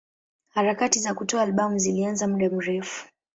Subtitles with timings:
[0.49, 3.07] Harakati za kutoa albamu zilianza muda mrefu.